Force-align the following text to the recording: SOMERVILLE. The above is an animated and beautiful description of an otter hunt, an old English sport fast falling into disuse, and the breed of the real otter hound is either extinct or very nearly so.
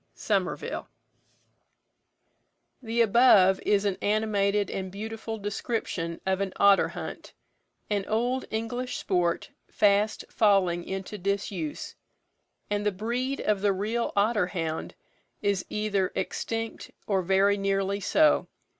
SOMERVILLE. 0.15 0.89
The 2.81 3.01
above 3.01 3.59
is 3.63 3.85
an 3.85 3.99
animated 4.01 4.71
and 4.71 4.91
beautiful 4.91 5.37
description 5.37 6.19
of 6.25 6.41
an 6.41 6.53
otter 6.55 6.87
hunt, 6.87 7.33
an 7.87 8.07
old 8.07 8.45
English 8.49 8.97
sport 8.97 9.51
fast 9.69 10.25
falling 10.27 10.83
into 10.85 11.19
disuse, 11.19 11.93
and 12.67 12.83
the 12.83 12.91
breed 12.91 13.41
of 13.41 13.61
the 13.61 13.73
real 13.73 14.11
otter 14.15 14.47
hound 14.47 14.95
is 15.43 15.63
either 15.69 16.11
extinct 16.15 16.89
or 17.05 17.21
very 17.21 17.55
nearly 17.55 17.99
so. 17.99 18.47